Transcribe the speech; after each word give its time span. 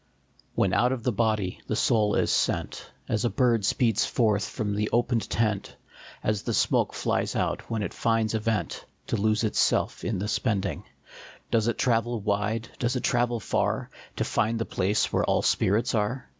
HEN 0.57 0.73
out 0.73 0.91
of 0.91 1.03
the 1.03 1.11
body 1.11 1.61
the 1.67 1.75
soul 1.75 2.15
is 2.15 2.31
sent, 2.31 2.89
As 3.07 3.23
a 3.23 3.29
bird 3.29 3.63
speeds 3.63 4.03
forth 4.03 4.49
from 4.49 4.73
the 4.73 4.89
opened 4.91 5.29
tent, 5.29 5.75
As 6.23 6.41
the 6.41 6.55
smoke 6.55 6.95
flies 6.95 7.35
out 7.35 7.69
when 7.69 7.83
it 7.83 7.93
finds 7.93 8.33
a 8.33 8.39
vent, 8.39 8.83
To 9.05 9.15
lose 9.15 9.43
itself 9.43 10.03
in 10.03 10.17
the 10.17 10.27
spending, 10.27 10.85
Does 11.51 11.67
it 11.67 11.77
travel 11.77 12.19
wide, 12.19 12.67
does 12.79 12.95
it 12.95 13.03
travel 13.03 13.39
far, 13.39 13.91
To 14.15 14.23
find 14.23 14.57
the 14.57 14.65
place 14.65 15.13
where 15.13 15.23
all 15.23 15.43
spirits 15.43 15.93
are? 15.93 16.27